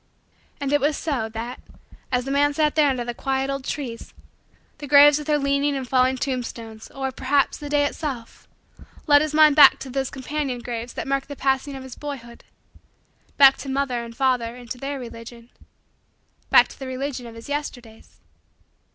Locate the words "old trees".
3.51-4.15